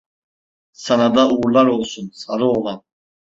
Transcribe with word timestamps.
Sana 0.73 1.15
da 1.15 1.29
uğurlar 1.29 1.65
olsun, 1.65 2.09
sarı 2.13 2.45
oğlan! 2.45 2.83